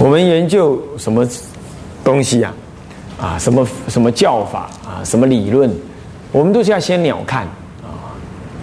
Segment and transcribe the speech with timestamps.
[0.00, 1.28] 我们研究什么
[2.02, 2.52] 东西呀？
[3.20, 5.70] 啊，什么什么教法啊，什么理论，
[6.32, 7.42] 我们都是要先鸟看
[7.82, 8.16] 啊，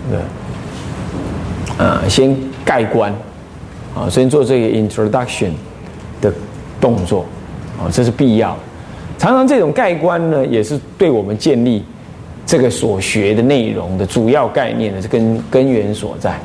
[0.09, 3.13] 对，啊，先盖棺
[3.95, 5.51] 啊，先做这个 introduction
[6.19, 6.33] 的
[6.81, 7.23] 动作
[7.79, 8.57] 啊，这是必要。
[9.19, 11.85] 常常这种盖棺呢，也是对我们建立
[12.47, 16.39] 这个所学的内容的主要概念的根根源所在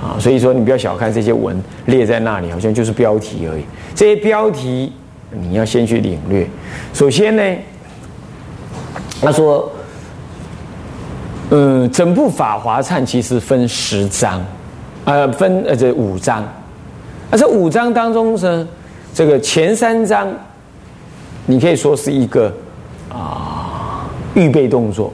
[0.00, 0.18] 啊。
[0.18, 1.56] 所以说，你不要小看这些文
[1.86, 3.64] 列在那里，好像就是标题而已。
[3.94, 4.92] 这些标题。
[5.32, 6.44] 你要先去领略。
[6.92, 7.42] 首先呢，
[9.20, 9.70] 他说，
[11.50, 14.44] 嗯，整部《法华忏》其实分十章，
[15.04, 16.44] 呃，分呃这五章。
[17.30, 18.66] 那这五章当中呢，
[19.14, 20.28] 这个前三章，
[21.46, 22.52] 你可以说是一个
[23.08, 25.12] 啊预备动作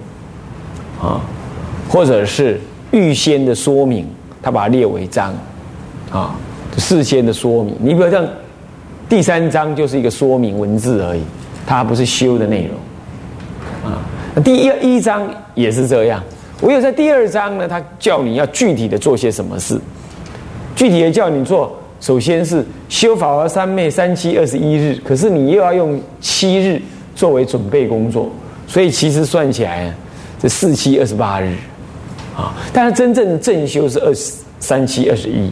[0.98, 1.20] 啊，
[1.90, 2.58] 或者是
[2.90, 4.06] 预先的说明，
[4.46, 5.34] 他把它列为章
[6.12, 6.36] 啊，
[6.78, 7.74] 事先的说明。
[7.80, 8.24] 你比如像。
[9.08, 11.20] 第三章就是一个说明文字而已，
[11.64, 14.02] 它不是修的内容啊。
[14.42, 16.20] 第一一章也是这样，
[16.62, 19.80] 唯有在第二章呢，他叫你要具体的做些什么事，
[20.74, 26.82] 具体的叫你做，首先是修法华三昧三七二十一日，可是你又要用七日
[27.14, 28.28] 作为准备工作，
[28.66, 29.94] 所以其实算起来
[30.40, 31.54] 这四七二十八日
[32.36, 32.54] 啊。
[32.72, 35.50] 但是真正的正修是二十三七二十一，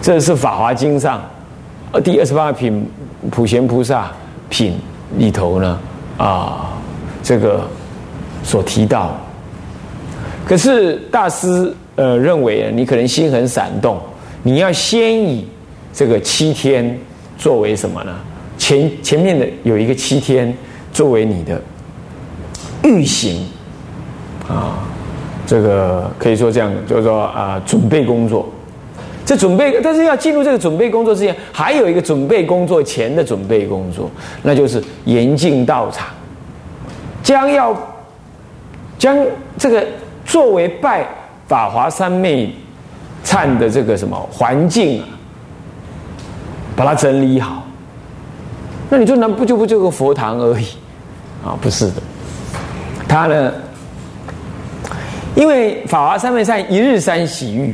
[0.00, 1.20] 这是法华经上。
[1.90, 2.86] 呃，第二十八品
[3.30, 4.10] 普贤菩萨
[4.50, 4.74] 品
[5.16, 5.78] 里头呢，
[6.18, 6.72] 啊，
[7.22, 7.66] 这个
[8.42, 9.18] 所提到，
[10.46, 13.98] 可是大师呃认为你可能心很闪动，
[14.42, 15.48] 你要先以
[15.94, 16.98] 这个七天
[17.38, 18.14] 作为什么呢？
[18.58, 20.52] 前前面的有一个七天
[20.92, 21.58] 作为你的
[22.82, 23.46] 预行
[24.46, 24.84] 啊，
[25.48, 28.46] 这个可以说这样，就是说啊，准备工作。
[29.24, 34.10] 这准备，但是要进入这个准备工作之前，还有一个准备工作前的准备工作，
[34.42, 36.08] 那就是严禁道场，
[37.22, 37.74] 将要
[38.98, 39.16] 将
[39.56, 39.86] 这个
[40.26, 41.06] 作为拜
[41.46, 42.54] 法华三昧
[43.24, 45.08] 忏的这个什么环境啊，
[46.76, 47.64] 把它整理好。
[48.90, 50.66] 那你说那不就不就个佛堂而已
[51.44, 51.56] 啊？
[51.60, 52.02] 不是的，
[53.06, 53.52] 他呢，
[55.38, 57.72] 因为法华三昧忏一日三洗浴。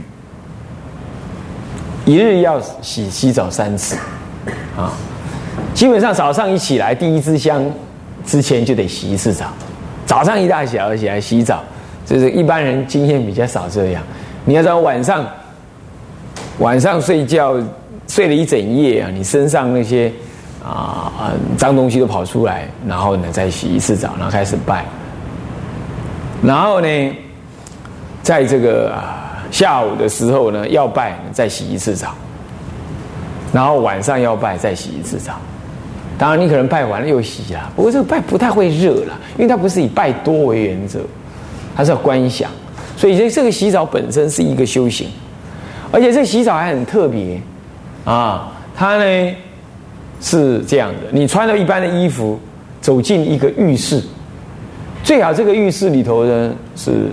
[2.05, 3.97] 一日要洗洗澡三次，
[4.77, 4.93] 啊，
[5.73, 7.65] 基本上早上一起来第一支香
[8.27, 9.47] 之前就得洗一次澡，
[10.05, 11.65] 早上一大早起来洗澡，
[12.05, 14.03] 就是一般人经验比较少这样。
[14.45, 15.27] 你要知道晚上
[16.59, 17.57] 晚上睡觉
[18.07, 20.13] 睡了一整夜啊，你身上那些
[20.63, 24.85] 啊啊脏东西都跑出来，然后呢再洗一次澡，然后开始拜，
[26.43, 27.17] 然后呢
[28.25, 29.21] 在这个啊。
[29.51, 32.13] 下午的时候呢，要拜再洗一次澡，
[33.53, 35.35] 然后晚上要拜再洗一次澡。
[36.19, 37.71] 当然，你可能拜完了又洗啊。
[37.77, 40.99] 不过这个拜不太会热了，因为它不是以拜多为原则，
[41.77, 42.51] 它是要观想。
[42.97, 45.09] 所以这这个洗澡本身是一个修行，
[45.93, 47.41] 而且这洗澡还很特别
[48.05, 48.53] 啊。
[48.75, 49.37] 它呢
[50.21, 52.41] 是这样的：你穿了一般的衣服，
[52.81, 54.03] 走进一个浴室，
[55.05, 57.07] 最好这个浴室里头呢是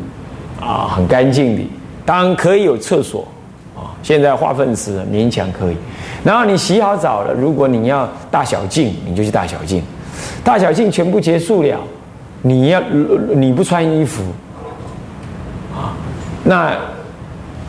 [0.61, 1.63] 啊很干净的。
[2.05, 3.27] 当然可以有厕所
[3.75, 5.77] 啊，现在化粪池勉强可以。
[6.23, 9.83] 然后你洗好澡了，如果你要大小净，你就去大小净。
[10.43, 11.79] 大小净全部结束了，
[12.41, 12.81] 你要
[13.35, 14.23] 你不穿衣服
[15.75, 15.93] 啊，
[16.43, 16.75] 那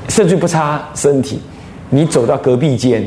[0.09, 1.41] 甚至不擦身体，
[1.91, 3.05] 你走到隔壁间，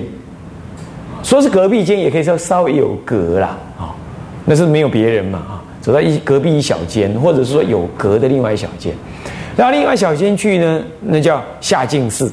[1.21, 3.93] 说是隔壁间，也可以说稍微有隔啦啊，
[4.45, 8.93] 那是没有别人嘛啊，走到一隔壁一小间，或者是说有隔的另外一小间。
[9.57, 12.29] 然后另外小间去呢，那叫下净室，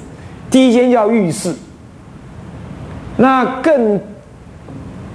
[0.50, 1.54] 第一间叫浴室。
[3.16, 4.00] 那更，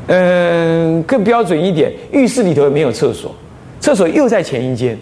[0.07, 3.35] 嗯，更标准一点，浴室里头没有厕所，
[3.79, 4.97] 厕所又在前一间。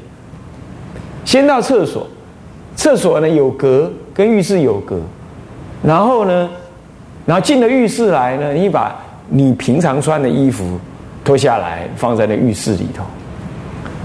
[1.26, 2.08] 先到厕所，
[2.76, 5.00] 厕所呢有隔，跟浴室有隔。
[5.84, 6.50] 然后呢，
[7.26, 8.96] 然后进了浴室来呢，你把
[9.30, 10.80] 你平常穿的衣服
[11.24, 13.04] 脱下来，放在那浴室里头。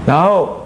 [0.05, 0.57] 然后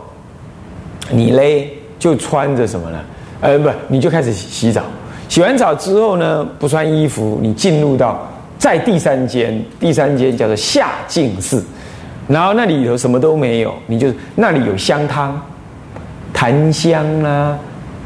[1.10, 1.75] 你嘞？
[2.00, 3.00] 就穿着什么呢？
[3.42, 4.82] 呃，不，你就开始洗澡。
[5.28, 8.28] 洗完澡之后呢，不穿衣服，你进入到
[8.58, 11.62] 在第三间，第三间叫做下净室，
[12.28, 15.40] 然后那里头什么都没有，你就那里有香汤、
[16.34, 17.58] 檀香啦、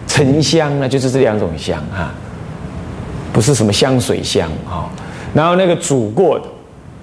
[0.07, 2.11] 沉香啦，就是这两种香哈，
[3.33, 4.89] 不是什么香水香啊。
[5.33, 6.45] 然后那个煮过的、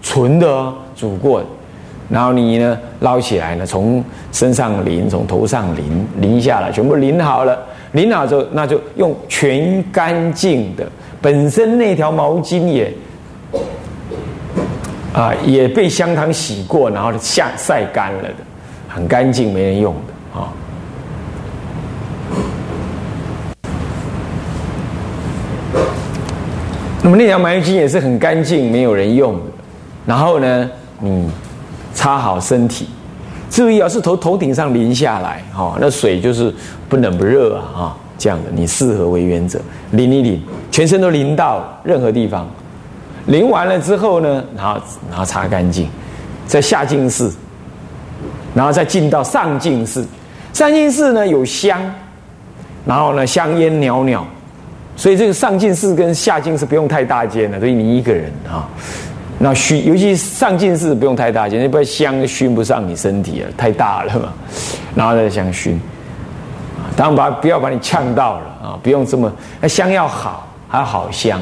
[0.03, 1.47] 纯的哦煮过的。
[2.09, 7.59] 然后你呢捞起来呢，从身上淋，从头上淋，淋下来，全部淋好了。
[7.93, 10.87] 淋好之后，那就用全干净的，
[11.21, 12.93] 本身那条毛巾也
[15.15, 18.35] 啊，也被香汤洗过，然后下晒干了的，
[18.87, 20.53] 很干净，没人用的啊。
[27.03, 29.43] 那么那条毛巾也是很干净，没有人用的。
[30.05, 30.71] 然后呢，
[31.01, 31.31] 你
[31.97, 32.87] 擦好身体，
[33.51, 36.55] 注意啊，是头头顶上淋下来，哈，那水就是
[36.91, 39.59] 不冷不热啊，啊，这样的，你适合为原则，
[39.93, 42.47] 淋一淋，全身都淋到任何地方，
[43.29, 44.79] 淋完了之后呢，然后
[45.09, 45.89] 然后擦干净，
[46.47, 47.33] 再下净室，
[48.55, 50.05] 然后再进到上净室，
[50.53, 51.81] 上净室呢有香，
[52.85, 54.23] 然后呢香烟袅袅。
[54.99, 58.67] 所以这个上进士跟下进士不用太大间的，所以你一个人啊，
[59.39, 64.33] 那熏，尤其上进士不用太大间，那香熏不上你身体了，太大了嘛，
[64.95, 65.81] 然后再香熏，
[66.97, 69.31] 当然把不要把你呛到了啊，不用这么，
[69.61, 71.41] 那香要好，还要好香，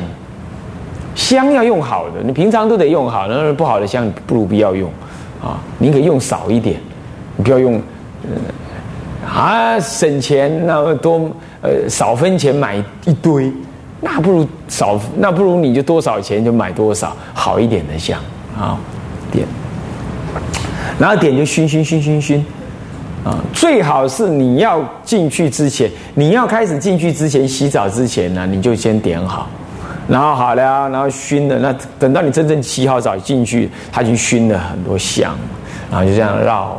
[1.14, 4.90] 香要用好的，你平常都得用好，那不好的香不如不要用，
[5.42, 6.80] 啊，宁可用少一点，
[7.36, 7.80] 你不要用，
[9.26, 11.30] 啊，省钱那么多。
[11.66, 12.76] 呃，少分钱买
[13.06, 13.50] 一堆，
[14.04, 18.20] 那不如少，那不如你就多少钱就买多少好一点的香
[18.54, 18.78] 啊，
[19.32, 19.46] 点，
[20.98, 22.46] 然后点就熏熏熏熏熏，
[23.24, 29.48] 啊，最好是你要进去之前，你要开始进去之前洗澡之前呢，你就先点好，
[30.06, 35.34] 然后好了，然后熏了，那等到你真正洗好澡进去，它就熏了很多香，
[35.90, 36.78] 然后就这样绕，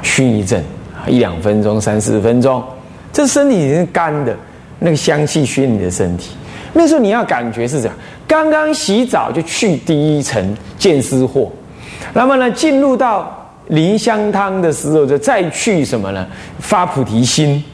[0.00, 0.64] 熏一阵，
[1.08, 2.62] 一两分钟，三四分钟。
[3.12, 4.36] 这身体已经干的，
[4.78, 6.30] 那个香气熏你的身体。
[6.72, 7.96] 那时候你要感觉是这样：
[8.28, 11.48] 刚刚洗澡就去第一层见思惑，
[12.12, 16.26] 那么呢，进入到临香汤的时候就再去什么呢？
[16.58, 17.64] 发菩提心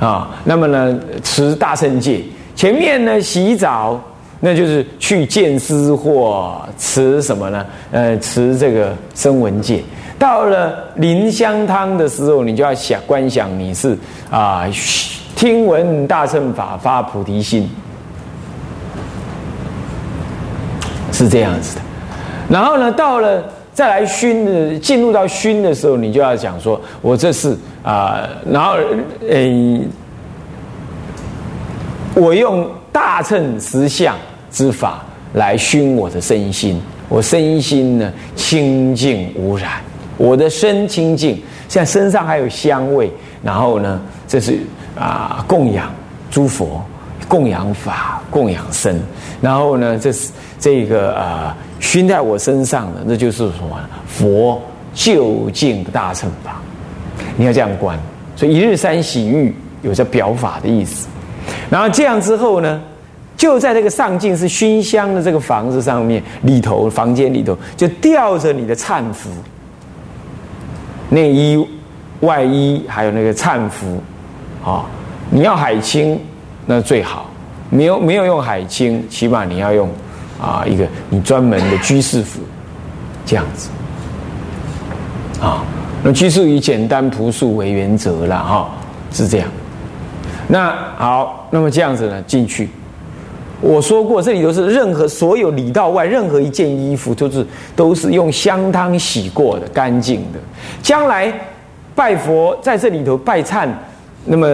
[0.00, 0.30] 啊。
[0.44, 2.20] 那么呢，持大圣戒。
[2.56, 4.00] 前面呢洗澡，
[4.40, 7.64] 那就是去见思惑，持什么呢？
[7.92, 9.82] 呃，持这个声闻戒。
[10.18, 13.96] 到了临香汤的时候，你就要想观想你是
[14.30, 14.66] 啊，
[15.44, 17.68] 听闻大乘法发菩提心，
[21.12, 21.82] 是这样子的。
[22.48, 23.44] 然后呢，到了
[23.74, 28.76] 再来熏的，进入到熏的时候，你就要讲说，我这是啊，然后
[29.28, 29.80] 呃，
[32.14, 34.16] 我用大乘实相
[34.50, 35.04] 之法
[35.34, 36.80] 来熏我的身心，
[37.10, 39.72] 我身心呢清净无染。
[40.16, 43.12] 我的身清净，现在身上还有香味，
[43.42, 44.58] 然后呢，这是
[44.98, 45.90] 啊供养
[46.30, 46.84] 诸佛，
[47.28, 49.00] 供养法，供养身，
[49.40, 53.78] 然后呢，这是这个啊熏在我身上的，那就是什么？
[54.06, 54.60] 佛
[54.92, 56.60] 究竟大乘法，
[57.36, 57.98] 你要这样观。
[58.36, 61.06] 所以一日三洗浴有着表法的意思。
[61.70, 62.80] 然后这样之后呢，
[63.36, 69.30] 就在这个上镜是熏香的这个房子上面里头，房间里头就吊着你的忏服。
[71.10, 71.64] 内衣、
[72.20, 74.02] 外衣，还有那个忏服，
[74.64, 74.84] 啊，
[75.30, 76.18] 你要海清
[76.66, 77.30] 那最好。
[77.70, 79.88] 没有没有用海清，起码你要用
[80.40, 82.40] 啊一个你专门的居士服，
[83.26, 83.68] 这样子。
[85.40, 85.64] 啊，
[86.04, 88.70] 那居士以简单朴素为原则了哈，
[89.10, 89.48] 是这样。
[90.46, 92.68] 那好，那么这样子呢进去。
[93.60, 100.38] 我说过，这里头是任何所有里到外任何一件衣服，都是都是用香汤洗过的，干净的。
[100.82, 101.32] 将来
[101.94, 103.68] 拜佛在这里头拜忏，
[104.24, 104.46] 那么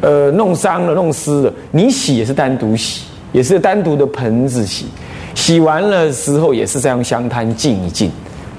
[0.00, 4.86] 呃弄脏了、弄湿了，你洗也是单独洗，也是单独的盆子洗。
[5.34, 8.10] 洗完了时候，也是再用香汤浸一浸，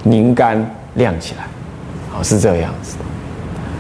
[0.04, 1.46] 凝干晾起来，
[2.12, 2.96] 好是这样子。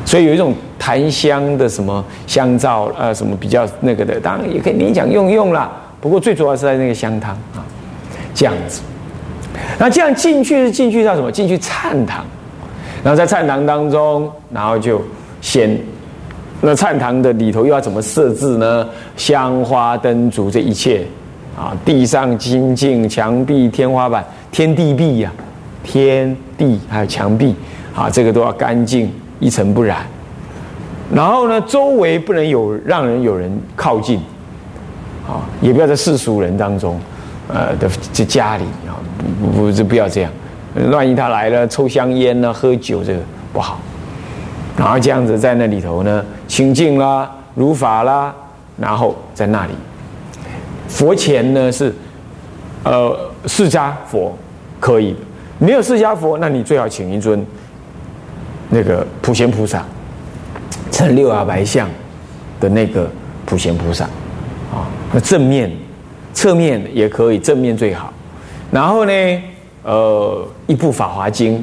[0.03, 5.71] 所以有一种檀香的什么香皂，呃，什么比较那个的，当然也可以勉强用用啦。
[5.99, 7.61] 不过最主要是在那个香汤啊，
[8.33, 8.81] 这样子。
[9.77, 11.31] 那这样进去是进去到什么？
[11.31, 12.25] 进去忏堂，
[13.03, 15.01] 然后在忏堂当中，然后就
[15.41, 15.77] 先
[16.61, 18.87] 那忏堂的里头又要怎么设置呢？
[19.15, 21.05] 香花灯烛这一切
[21.57, 25.31] 啊，地上金镜、墙壁、天花板、天地壁呀，
[25.83, 27.55] 天地还有墙壁
[27.95, 29.11] 啊，这个都要干净。
[29.39, 29.99] 一尘不染，
[31.13, 34.17] 然后呢，周围不能有让人有人靠近，
[35.27, 36.99] 啊，也不要在世俗人当中，
[37.47, 38.97] 呃的这家里啊，
[39.39, 40.31] 不不不，不要这样，
[40.89, 43.19] 万一他来了抽香烟呢，喝酒这个
[43.53, 43.79] 不好，
[44.77, 48.33] 然后这样子在那里头呢，清净啦，如法啦，
[48.77, 49.73] 然后在那里，
[50.87, 51.93] 佛前呢是，
[52.83, 53.17] 呃，
[53.47, 54.37] 释迦佛
[54.79, 55.15] 可以，
[55.57, 57.45] 没有释迦佛，那你最好请一尊。
[58.69, 59.81] 那个普贤菩萨，
[60.91, 61.87] 成六牙白相
[62.59, 63.09] 的那个
[63.45, 64.03] 普贤菩萨，
[64.73, 65.71] 啊，那正面、
[66.33, 68.11] 侧面也可以，正面最好。
[68.69, 69.41] 然后呢，
[69.83, 71.57] 呃，一部《法华经》，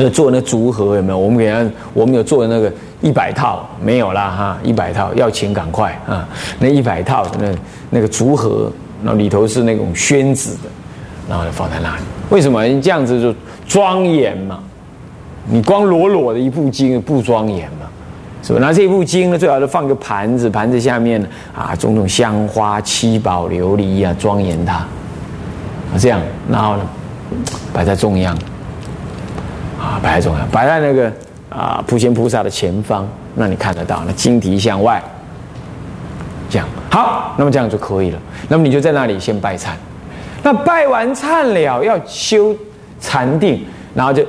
[0.00, 1.18] 那做那竹盒有没有？
[1.18, 6.26] 我们给他，我们有做那个一百套，没有啦哈，一百套要请赶快啊！
[6.60, 7.52] 那一百套那
[7.90, 8.70] 那个竹盒，
[9.02, 10.70] 那里头是那种宣纸的，
[11.28, 12.02] 然后放在那里。
[12.30, 12.62] 为什么？
[12.80, 13.34] 这样子就
[13.66, 14.60] 庄严嘛。
[15.50, 17.88] 你光裸裸的一部经不庄严嘛？
[18.40, 18.60] 是吧？
[18.62, 21.20] 那这部经呢，最好是放个盘子，盘子下面
[21.56, 24.86] 啊，种种香花、七宝、琉璃啊，庄严它。
[25.98, 26.82] 这样，然后呢，
[27.72, 28.38] 摆在中央，
[30.02, 31.12] 摆在中央，摆在那个
[31.50, 35.02] 啊，普贤菩萨的前方，那你看得到，那经题向外，
[36.48, 38.18] 这样好，那么这样就可以了。
[38.48, 39.70] 那么你就在那里先拜忏，
[40.42, 42.54] 那拜完忏了，要修
[43.00, 43.64] 禅定，
[43.94, 44.24] 然后就。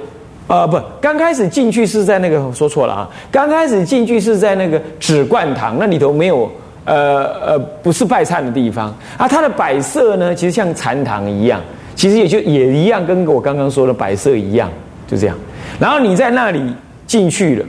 [0.48, 6.52] 呃，不，刚开始进去是在那个说错了啊，刚开始进去是在那个纸罐堂，那里头没有，
[6.86, 9.28] 呃呃，不是拜忏的地方啊。
[9.28, 11.62] 它的摆设呢，其实像禅堂一样，
[11.94, 14.68] 其实也就也一样，跟我刚刚说的摆设一样，
[15.08, 15.38] 就这样。
[15.78, 16.62] 然后你在那里
[17.06, 17.66] 进去了，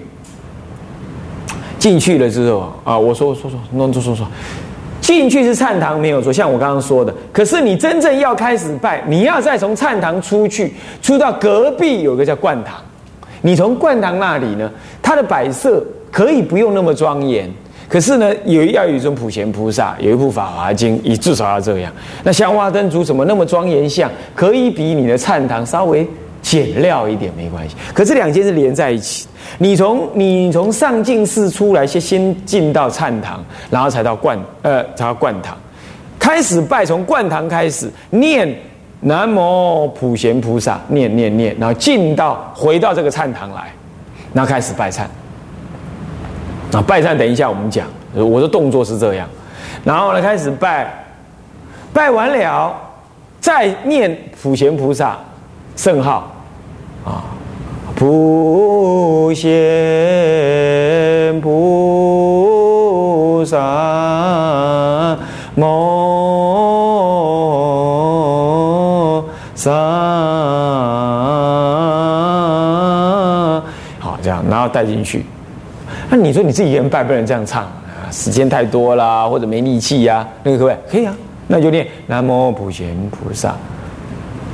[1.79, 4.27] 进去了之后啊，我说说说，弄说说说。
[5.01, 7.13] 进去是禅堂没有错，像我刚刚说的。
[7.33, 12.77] 可是你真正要开始拜，你要再从禅堂出去，出到隔壁有个叫灌堂。
[13.43, 14.71] 你从灌堂那里呢，
[15.03, 17.51] 它的摆设可以不用那么庄严，
[17.89, 21.91] 可是呢，有要有一尊普贤菩萨，有一部法华经，你至少要这样。
[22.23, 24.09] 那香花灯烛怎么那么庄严像？
[24.35, 26.07] 可以比你的禅堂稍微。
[26.43, 29.29] 减料一点没关系，可是两件是连在一起。
[29.59, 35.57] 你从你从上进寺出来，先先进到禅堂，然后才到灌呃才到灌堂，
[36.19, 38.49] 开始拜从灌堂开始念
[39.01, 43.73] 南无普贤菩萨，念念念，然后进到回到这个禅堂来，
[44.33, 45.03] 然后开始拜忏。
[46.71, 49.29] 那拜忏等一下我们讲，我的动作是这样，
[49.85, 51.05] 然后呢开始拜，
[51.93, 52.75] 拜完了
[53.41, 55.19] 再念普贤菩萨。
[55.83, 56.31] 圣号
[57.07, 57.25] 啊，
[57.97, 65.17] 普贤菩萨
[65.55, 65.65] 摩
[69.55, 69.71] 萨，
[73.99, 75.25] 好，这样，然后带进去。
[76.11, 77.73] 那你说你自己一个人拜不能这样唱啊？
[78.11, 80.29] 时间太多啦，或者没力气呀？
[80.43, 80.77] 那个各位？
[80.91, 81.15] 可以啊，
[81.47, 83.57] 那就念南无普贤菩萨。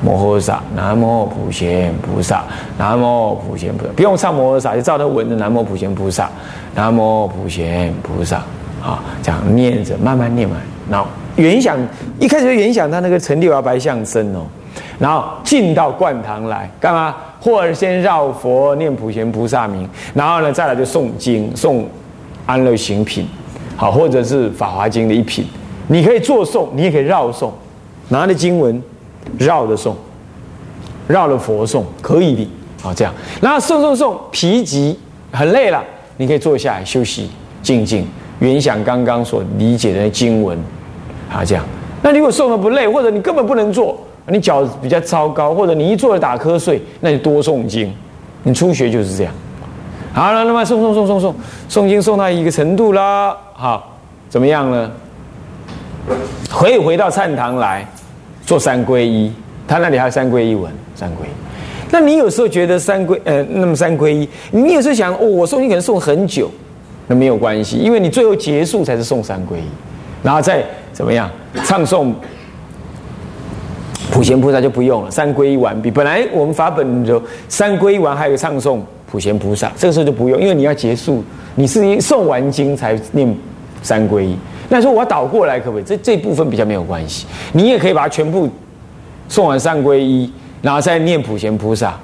[0.05, 2.45] 摩诃萨，南无普贤菩萨，
[2.79, 6.31] 南无普贤菩萨，不用唱摩诃萨，就照着文的南无普贤菩萨，
[6.75, 8.37] 南无普贤菩萨，
[8.83, 10.57] 啊，这样念着，慢慢念嘛。
[10.91, 11.77] 然后原想，
[12.21, 14.41] 一开始就原想他那个成六摇白象身哦，
[14.99, 17.15] 然后进到灌堂来干嘛？
[17.41, 21.83] 或者先绕佛念普贤菩萨名，然后呢再来就诵经诵
[22.45, 23.27] 安乐行品，
[23.77, 25.47] 好，或者是法华经的一品，
[25.89, 27.51] 你可以作诵，你也可以绕诵，
[28.09, 28.83] 拿着经文。
[29.39, 29.95] 绕着诵，
[31.07, 32.51] 绕着佛诵可以的，
[32.83, 33.13] 好这样。
[33.41, 34.99] 然后诵诵诵，疲极
[35.33, 35.83] 很累了，
[36.17, 37.31] 你可以坐下来休息，
[37.63, 38.07] 静静，
[38.39, 40.59] 原想刚刚所理解的经文，
[41.31, 41.65] 啊这样。
[42.03, 47.93] 那如果诵的不累，或者你根本不能坐，你脚比较糟糕，或者你一坐就打瞌睡，那就多诵经。
[48.43, 49.33] 你初学就是这样。
[50.13, 51.35] 好了，那么诵诵诵诵诵，
[51.69, 53.97] 诵经诵到一个程度了，好，
[54.29, 54.91] 怎么样呢？
[56.51, 57.87] 回回到禅堂来。
[58.47, 59.31] 做三皈依，
[59.67, 61.29] 他那里还有三皈依文，三皈依。
[61.91, 66.51] 那你有时候觉得三皈呃，那么三皈依，你有时候想哦，我诵你可能诵很久，
[67.09, 69.69] 那没有关系，因为你最后结束才是诵三皈依，
[70.23, 71.29] 然后再怎么样
[71.65, 72.13] 唱诵
[74.11, 75.91] 普贤菩萨就不用了，三皈依完毕。
[75.91, 81.23] 本来我们法本就三皈依完还有唱诵普贤菩萨，这个时候就不用，因为你要结束，
[81.57, 83.37] 你是诵完经才念
[83.83, 84.37] 三皈依。
[84.69, 85.85] 那说我倒过来可不可以？
[85.85, 88.49] 这这部分比较没有关系，你也可以把它全部
[89.29, 90.31] 送完三皈依，
[90.63, 91.95] 然后再念普贤菩萨，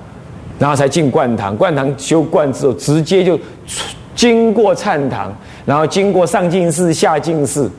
[0.59, 1.57] 然后才进灌堂。
[1.57, 3.39] 灌堂修灌之后，直接就
[4.15, 7.71] 经过禅堂，然后经过上进寺、下进寺，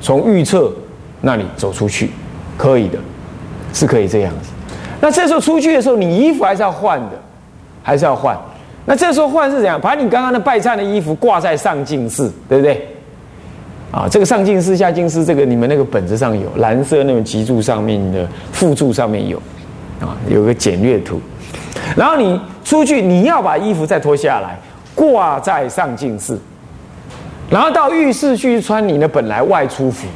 [0.00, 0.72] 从预测
[1.20, 2.10] 那里走出去，
[2.56, 2.98] 可以的，
[3.72, 4.50] 是可以这样子。
[5.00, 7.12] 那这时候出去的时候，你衣服还是要换的，
[7.82, 8.36] 还是要换。
[8.86, 9.80] 那这时候换是怎样？
[9.80, 12.86] 把你刚刚的拜忏的衣服挂在上进寺，对不对？
[13.92, 19.36] 啊，这个上进士、下进士，这个你们那个本子上有蓝色那种脊柱上面的附注上面有，
[20.00, 21.20] 啊，有个简略图。
[21.96, 24.58] 然后你出去，你要把衣服再脱下来，
[24.94, 26.38] 挂在上进士，
[27.50, 30.06] 然后到浴室去穿你的本来外出服，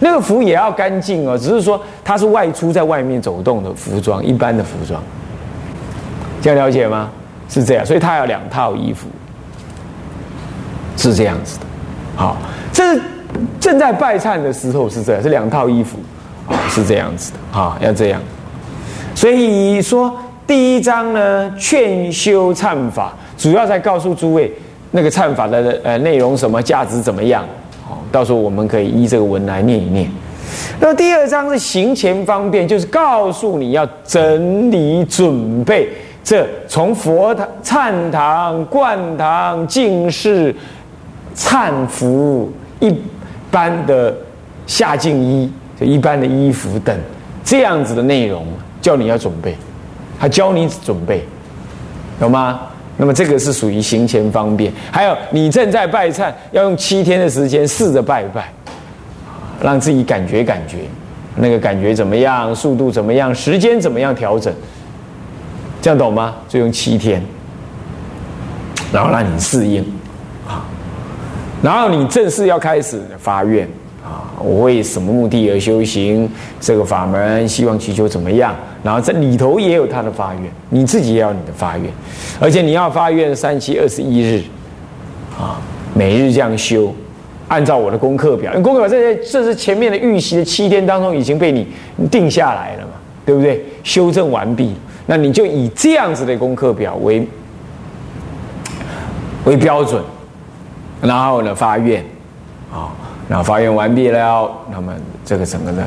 [0.00, 5.00] 那个服也要干净哦，只是说它是外出在外面走动的服装，一般的服装。
[6.42, 7.10] 这样了解吗？
[7.48, 9.06] 是这样，所以他要两套衣服，
[10.96, 11.66] 是这样子的。
[12.16, 12.36] 好。
[12.72, 12.98] 这
[13.60, 15.98] 正在拜忏的时候是这样，是两套衣服
[16.48, 18.20] 啊，是这样子的啊，要这样。
[19.14, 20.14] 所以说
[20.46, 24.52] 第一章呢，劝修忏法，主要在告诉诸位
[24.90, 27.44] 那个忏法的呃内容什么价值怎么样。
[27.88, 30.10] 好，到时候我们可以依这个文来念一念。
[30.78, 35.88] 那第二章是行前方便，就是告诉你要整理准备，
[36.22, 40.54] 这从佛堂、忏堂、灌堂、净室、
[41.36, 42.94] 忏服一
[43.50, 44.14] 般的
[44.66, 46.96] 下净衣，就一般的衣服等
[47.44, 48.46] 这样子的内容，
[48.80, 49.56] 叫你要准备，
[50.18, 51.24] 他教你准备，
[52.20, 52.60] 有吗？
[52.96, 54.72] 那么这个是属于行前方便。
[54.92, 58.52] 还有你正在拜忏，要用七天的时间试着拜一拜。
[59.62, 60.78] 让自己感觉感觉，
[61.36, 62.54] 那个感觉怎么样？
[62.54, 63.34] 速度怎么样？
[63.34, 64.52] 时间怎么样调整？
[65.80, 66.34] 这样懂吗？
[66.48, 67.22] 就用七天，
[68.92, 69.82] 然后让你适应，
[71.64, 73.66] 然后你正式要开始发愿
[74.04, 76.30] 啊，我为什么目的而修行
[76.60, 77.48] 这个法门？
[77.48, 78.54] 希望祈求怎么样？
[78.82, 81.90] 然后这里头也有他的发愿，你自己也要你的发愿，
[82.38, 84.42] 而且你要发愿三七二十一日
[85.40, 85.58] 啊，
[85.94, 86.94] 每日这样修。
[87.48, 91.66] 按照我的功课表，因功课表这些这是前面的预习的七天当中已经被你
[92.10, 92.92] 定下来了嘛，
[93.24, 93.64] 对不对？
[93.82, 94.74] 修正完毕，
[95.06, 97.26] 那你就以这样子的功课表为
[99.44, 100.02] 为标准，
[101.04, 102.02] 然后呢发愿
[102.72, 102.90] 啊，
[103.28, 104.92] 然后发愿完毕了，那么
[105.24, 105.82] 这个整个的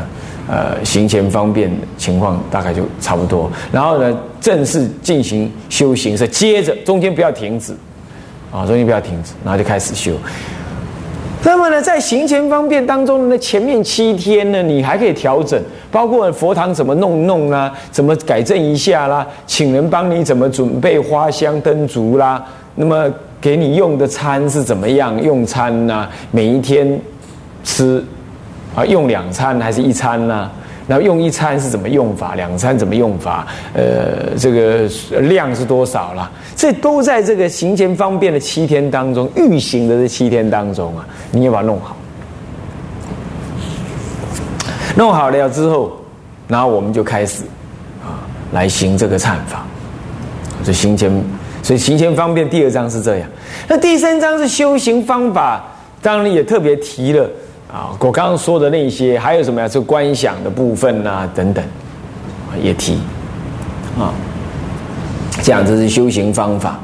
[0.48, 7.74] 呃行前方便情况大概就差不多，然后呢正式进行修行是接着中间不要停止
[8.52, 10.14] 啊，中间不要停止，然后就开始修。
[11.44, 22.44] 那么呢，在行前方便当中呢，前面七天呢，你还可以调整，包括佛堂怎么弄弄啦，怎么改正一下啦，请人帮你怎么准备花香灯烛啦，
[22.76, 26.08] 那么给你用的餐是怎么样用餐呢？
[26.32, 27.00] 每一天
[27.64, 28.04] 吃
[28.76, 30.50] 啊，用两餐还是一餐呢？
[30.88, 32.34] 然后用一餐是怎么用法？
[32.36, 33.46] 两餐怎么用法？
[33.74, 34.90] 呃，这个
[35.22, 36.32] 量是多少了？
[36.56, 41.96] 这都在这个行前方便的七天当中，预行的这七天当中啊，你要把它弄好。
[44.96, 45.92] 弄好了之后，
[46.48, 47.44] 然后我们就开始
[48.02, 49.66] 啊，来行这个忏法。
[50.64, 51.12] 这行前，
[51.68, 53.30] 所以行前方便第二章是这样。
[53.68, 55.62] 那第三章是修行方法，
[56.02, 57.30] 当然也特别提了。
[57.70, 59.68] 啊，我刚刚说的那些，还有什么呀？
[59.68, 61.62] 是观想的部分呐，等等，
[62.64, 62.94] 也提
[64.00, 64.14] 啊。
[65.44, 66.80] 这样这是修行方法。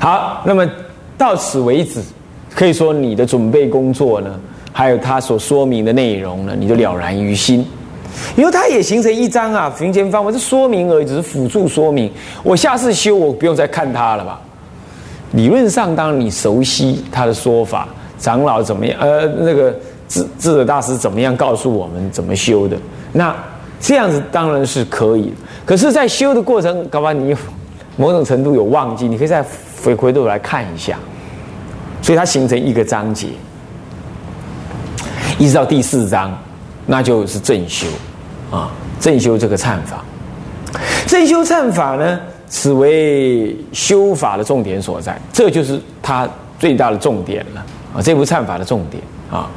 [0.00, 0.66] 好，那么
[1.18, 2.00] 到此为止，
[2.54, 4.40] 可以说你的准备工作呢，
[4.72, 7.62] 还有他所说明的内容呢，你就了然于心。
[8.36, 12.10] 因为它也形成一张啊，行前方法是说明而已，只是辅助说明。
[12.42, 14.40] 我下次修，我不用再看它了吧？
[15.32, 18.98] 理论上，当你熟悉他的说法，长老怎么样？
[19.00, 19.74] 呃，那个。
[20.06, 22.76] 智智者大师怎么样告诉我们怎么修的？
[23.14, 23.34] 那
[23.80, 25.32] 这样子当然是可以，
[25.64, 27.34] 可是，在修的过程，搞不好你
[27.96, 29.42] 某种程度有忘记，你可以再
[29.82, 30.98] 回回头来看一下。
[32.02, 33.28] 所以它形成一个章节，
[35.38, 36.38] 一直到第四章，
[36.86, 37.86] 那就是正修
[38.50, 38.70] 啊，
[39.00, 40.04] 正修这个忏法。
[41.06, 42.18] 正修忏法呢，
[42.48, 48.02] 此为修法的重点所在，这就是它最大的重点了啊！
[48.02, 49.48] 这部忏法的重点啊。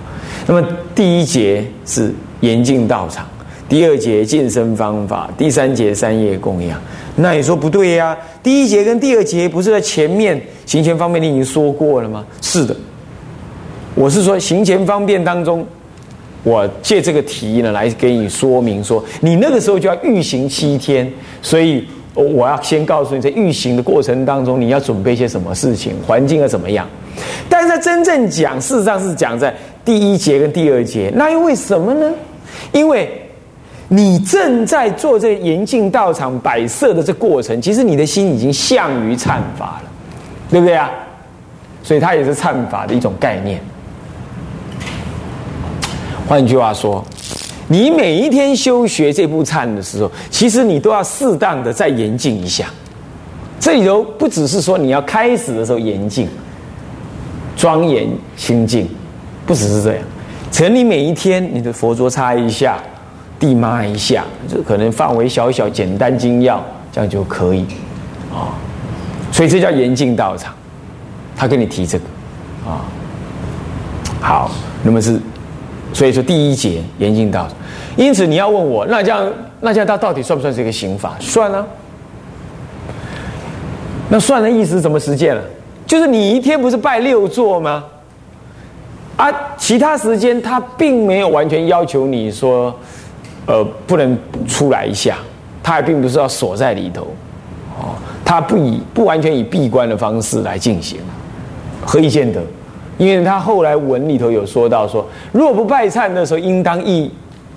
[0.45, 3.25] 那么第一节是严禁道场，
[3.67, 6.79] 第二节健身方法，第三节三业供养。
[7.15, 8.15] 那你说不对呀？
[8.43, 12.23] 第一节跟第二节不是在前面行前方便你已经说过了吗？
[12.41, 12.75] 是的，
[13.95, 15.65] 我是说行前方便当中，
[16.47, 26.87] 我借这个题呢来给你说明说，你那个时候就要预行七天，所以我要先告诉你，在预行的过程当中，你要准备些什么事情，环境要怎么样。
[27.49, 29.53] 但是真正讲，事实上是讲在。
[29.83, 32.11] 第一节跟第二节，那又为什么呢？
[32.73, 33.09] 因为
[33.87, 39.89] 你正在做这严禁道场摆设的这过程，其实你的心已经向于忏法了，
[40.51, 40.91] 对不对啊？
[41.83, 43.61] 所以它也是忏法的一种概念。
[46.27, 47.03] 换句话说，
[47.67, 52.67] 你每一天修学这部忏的时候，其实你都要适当的再严禁一下。
[53.59, 56.27] 这里头不只是说你要开始的时候严禁、
[57.55, 58.87] 庄严清净。
[59.45, 60.03] 不只是这样，
[60.51, 62.77] 城里每一天你的佛桌擦一下，
[63.39, 66.61] 地抹一下，就可能范围小小、简单精要，
[66.91, 67.61] 这样就可以，
[68.29, 68.51] 啊，
[69.31, 70.53] 所以这叫严禁道场。
[71.33, 72.03] 他跟你提这个，
[72.69, 72.83] 啊，
[74.19, 74.51] 好，
[74.83, 75.17] 那么是，
[75.93, 77.47] 所以说第一节严禁道。
[77.95, 79.27] 因此你要问我，那这样
[79.61, 81.15] 那这样他到底算不算是一个刑法？
[81.19, 81.65] 算啊。
[84.09, 85.41] 那算的意思怎么实践了？
[85.85, 87.83] 就是你一天不是拜六座吗？
[89.15, 92.73] 啊，其他时间他并没有完全要求你说
[93.47, 95.17] 呃，不能出来一下，
[95.63, 97.07] 他还并不是要锁在里头，
[97.79, 100.99] 哦，他不以不完全以闭关的方式来进行，
[101.83, 102.41] 何以见得？
[102.97, 107.11] 因为他后来文里头有说到说，若不拜忏的时候，应当意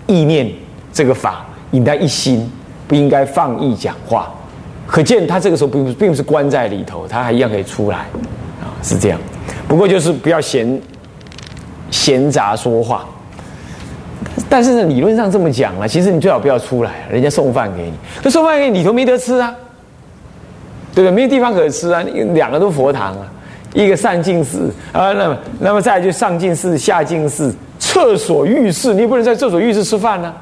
[0.06, 0.50] 意念
[0.92, 2.50] 这个法，应当一心，
[2.86, 4.30] 不应该放逸讲话。
[4.86, 7.98] 可见他这个时候并不并不是关在里头，他还一样可以出来，
[8.60, 9.18] 啊，是这样。
[9.66, 10.80] 不过就是不要闲
[11.90, 13.06] 闲杂说话。
[14.48, 19.54] 但是呢，理论上这么讲了，其实你最好不要出来，人家送饭给你，那送饭给你里头没得吃啊，
[20.92, 21.14] 对不对？
[21.14, 22.02] 没有地方可吃啊，
[22.34, 23.32] 两个都佛堂啊。
[23.72, 30.32] 一个上进寺啊，那么那么再就上进寺、下进寺、厕所、浴室，你不能在厕所、浴室吃饭呢，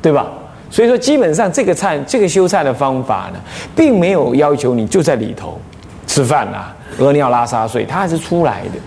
[0.00, 0.26] 对吧？
[0.70, 3.40] 所以说，基本上这个菜、这个修菜的方法呢，
[3.74, 5.58] 并没有要求你就在里头
[6.06, 8.78] 吃饭啊，屙尿拉撒睡，它还是出来的。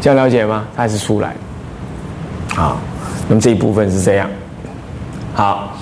[0.00, 0.66] 这样了解吗？
[0.76, 1.34] 它还是出来。
[2.54, 2.78] 好，
[3.28, 4.28] 那么这一部分是这样。
[5.34, 5.76] 好。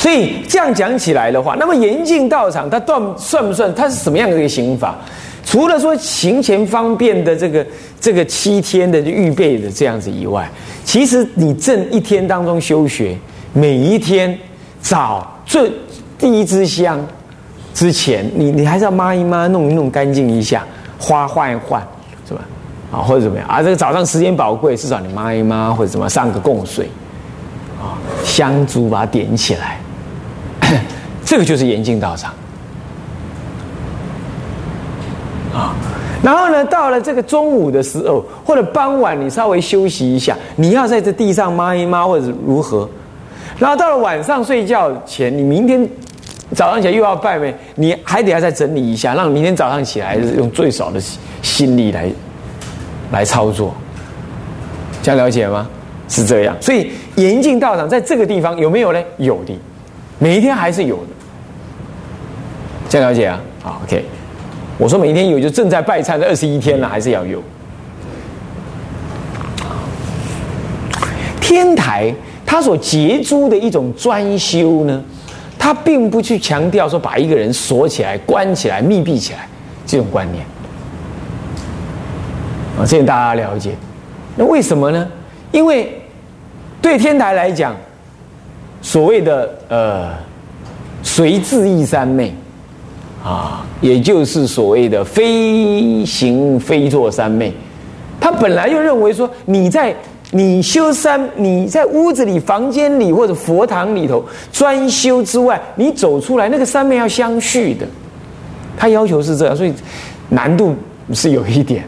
[0.00, 3.72] 所以这样讲起来的话，那么严禁道场，它断算不算？
[3.74, 4.96] 它是什么样的一个刑法？
[5.44, 7.66] 除了说行前方便的这个
[8.00, 10.50] 这个七天的预备的这样子以外，
[10.86, 13.14] 其实你正一天当中修学，
[13.52, 14.34] 每一天
[14.80, 15.70] 早最
[16.18, 16.98] 第一支香
[17.74, 20.64] 之前，你你还是要抹一抹，弄一弄干净一下，
[20.98, 21.86] 花换一换，
[22.26, 22.40] 是吧？
[22.90, 23.46] 啊，或者怎么样？
[23.46, 26.88] 啊，这个早上时间宝贵，至少你抹一抹，或者怎么上个供水，
[27.78, 29.78] 啊，香烛把它点起来。
[31.30, 32.34] 这个就是严禁道场
[35.54, 35.76] 啊，
[36.24, 42.90] 然后呢，到了这个中午的时候，或者傍晚，你稍微休息一下，你要在这地上抹一抹，或者如何？
[43.60, 45.88] 然后到了晚上睡觉前，你明天
[46.52, 51.00] 早上起来又要拜呗，你还得要再整理一下，让明天早上起来用最少的
[51.42, 52.10] 心力来
[53.12, 53.72] 来操作，
[55.00, 55.68] 这样了解吗？
[56.08, 59.00] 是这样，所以严禁道场在这个地方有没有呢？
[59.18, 59.56] 有的。
[60.22, 61.12] 每一天还是有的，
[62.90, 63.40] 这样了解啊？
[63.62, 64.04] 好，OK。
[64.76, 67.40] 我说每一天有，就正在拜忏的二十一天了，还是要有。
[71.40, 72.12] 天台
[72.44, 75.00] 他所结诸的一种专修呢，
[75.56, 79.46] 他并不去强调说把一个人锁起来、关起来、密闭起来
[79.86, 80.44] 这种观念
[82.76, 83.70] 啊，这点大家了解。
[84.34, 85.06] 那为什么呢？
[85.52, 86.02] 因为
[86.82, 87.72] 对天台来讲。
[88.82, 90.08] 所谓的呃，
[91.02, 92.34] 随自意三昧，
[93.22, 97.52] 啊，也就是所谓的非行非坐三昧。
[98.20, 99.94] 他本来就认为说，你在
[100.30, 107.86] 你修三，你在屋子里、房间里或者佛堂里头专修之外，你走出来那个三昧要相续的。
[108.76, 109.74] 他要求是这样，所以
[110.28, 110.74] 难度
[111.12, 111.84] 是有一点，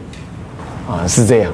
[0.87, 1.51] 啊，是这样。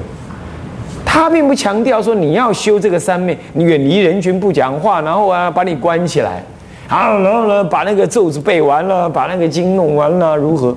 [1.04, 6.44] 他并不强调说你要修这个三昧，你远离人群不讲话，然后啊把你关起来，
[6.90, 10.76] 啊然后呢把那个咒子背完了，把那个经弄完了，如何？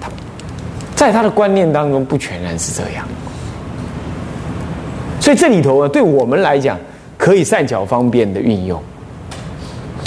[0.00, 0.10] 他
[0.96, 3.06] 在他的观念当中不全然是这样，
[5.20, 6.78] 所以这里头啊，对我们来讲
[7.16, 8.82] 可以善巧方便的运用。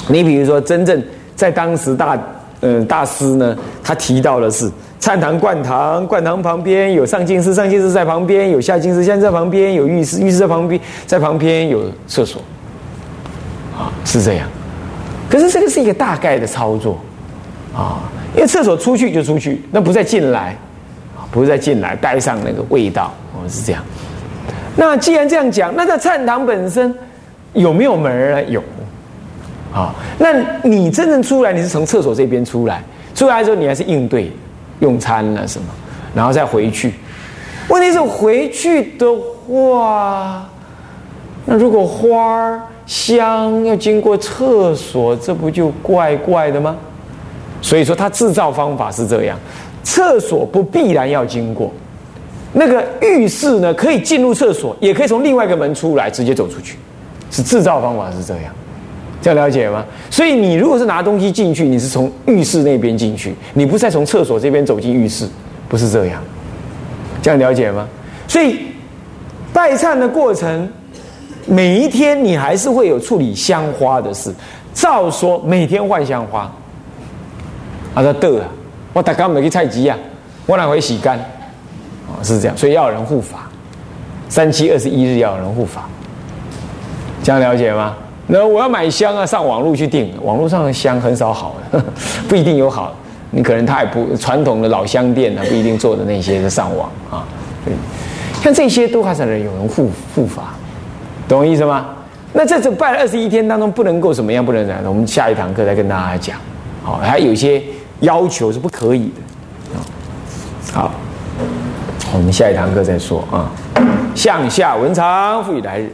[0.08, 1.04] 你比如说，真正
[1.36, 2.18] 在当时大
[2.62, 4.70] 呃大师呢，他提到的是。
[5.00, 12.42] 禅堂、灌堂，灌堂旁边有上净寺，上净寺在旁边有下净寺，下净寺在旁边有浴室，浴室在旁边，在旁边有厕所，
[13.78, 14.48] 啊，是这样。
[15.30, 17.00] 可是这个是一个大概的操作，
[17.76, 18.00] 啊，
[18.36, 20.56] 因为厕所出去就出去，那不再进来，
[21.32, 23.84] 不再进来，带上那个味道，我们，是这样。
[24.76, 26.94] 那既然这样讲，那在禅堂本身
[27.54, 28.44] 有没有门呢？
[28.46, 28.62] 有，
[29.74, 32.84] 啊，那你真正出来，你是从厕所这边出来，
[33.16, 34.32] 出来之后你还是应对。
[34.80, 35.66] 用餐了什么，
[36.14, 36.94] 然后再回去。
[37.68, 39.08] 问题是回去的
[39.48, 40.48] 话，
[41.48, 46.76] 那如果花儿香要经过厕所，这不就怪怪的吗？
[47.62, 49.38] 所以说，它制造方法是这样：
[49.84, 51.72] 厕所不必然要经过，
[52.54, 56.78] 那个浴室呢，可以进入厕所，也可以从另外一个门出来，直接走出去。
[57.30, 58.54] 是制造方法是这样。
[59.22, 59.84] 这样了解吗？
[60.10, 65.28] 所以你如果是拿东西进去，你是从浴室那边进去，你不再从厕所这边走进浴室，
[65.68, 66.24] 不是这样。
[67.22, 67.86] 这样了解吗？
[68.28, 68.60] 所以
[69.52, 70.70] 拜忏的过程，
[71.48, 74.34] 每一天你还是会有处理香花的事。
[74.74, 76.42] 照说每天换香花，
[77.96, 78.48] 啊，他得啊，
[78.94, 79.98] 我打刚没去菜集啊，
[80.46, 81.18] 我哪会洗干？
[82.08, 83.50] 哦，是这样，所以要有人护法，
[84.30, 85.90] 三七二十一日要有人护法。
[87.24, 87.96] 这样了解吗？
[88.28, 91.84] 那我要买香啊，上网络去订，网络上的香很少好的，
[92.30, 92.94] 不一定有好。
[93.32, 97.26] 你可能他也不传统的老香店呢，不一定做的那些是上网啊。
[98.44, 100.54] 像这些都还是有人护护法
[101.28, 101.88] 懂我意思吗？
[102.34, 104.84] 那在这拜了二十一天当中，不能够怎么样，不能怎样？
[104.86, 106.38] 我们下一堂课再跟大家讲。
[106.84, 107.62] 好，还有一些
[108.02, 109.80] 要求是不可以的。
[110.74, 110.92] 好，
[112.14, 113.50] 我们下一堂课再说啊。
[114.14, 115.92] 向下文长，复以来日。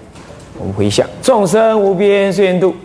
[0.60, 2.76] 我们回向：众生无边誓愿度，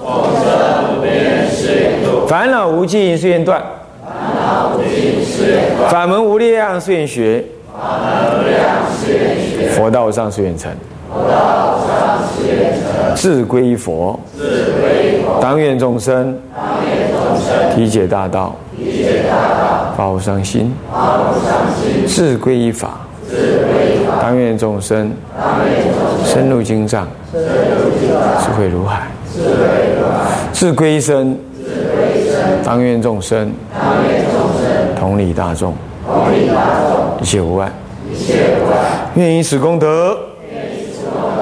[0.00, 3.62] 众生无边誓愿度；烦恼无尽誓愿断，
[4.02, 8.58] 烦恼无尽誓愿断；法门无量誓愿学，法门无量
[8.96, 10.72] 誓愿学；佛道上誓愿成，佛道上誓愿成；
[13.14, 29.48] 自归佛，自归佛；当愿众生，当愿众生体解大道，体解大道；发无上心，发无上心；自归依法，自归依法；当愿众生，当愿众生深入经藏，深入经藏，智慧如海，智慧
[29.98, 31.64] 如海；自归依身，自
[31.96, 35.74] 归依身；当愿众生，当愿众生同理大众，
[36.06, 36.54] 同理大
[36.88, 37.68] 众，一切无碍。
[38.10, 38.78] 一切无碍。
[39.16, 40.16] 愿以此功德，